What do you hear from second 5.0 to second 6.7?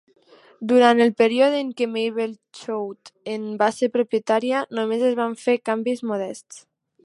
es van fer canvis modests.